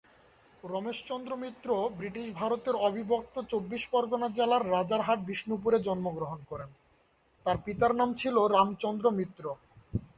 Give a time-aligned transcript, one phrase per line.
[0.63, 1.67] Ramesh Chandra Mitra
[1.97, 6.69] British ভারতের অবিভক্ত চব্বিশ পরগনা জেলার রাজারহাট-বিষ্ণুপুরে জন্মগ্রহণ করেন,
[7.45, 9.43] তার পিতার নাম ছিল রামচন্দ্র মিত্র।